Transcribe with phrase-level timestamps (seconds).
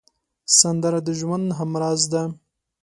[0.59, 2.23] سندره د ژوند همراز ده